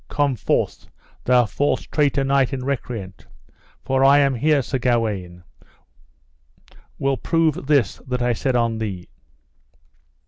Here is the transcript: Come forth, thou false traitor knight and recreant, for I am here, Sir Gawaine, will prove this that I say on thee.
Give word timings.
Come 0.09 0.35
forth, 0.35 0.87
thou 1.25 1.45
false 1.45 1.83
traitor 1.83 2.23
knight 2.23 2.53
and 2.53 2.65
recreant, 2.65 3.27
for 3.83 4.03
I 4.03 4.17
am 4.17 4.33
here, 4.33 4.63
Sir 4.63 4.79
Gawaine, 4.79 5.43
will 6.97 7.17
prove 7.17 7.67
this 7.67 7.97
that 8.07 8.23
I 8.23 8.33
say 8.33 8.49
on 8.53 8.79
thee. 8.79 9.09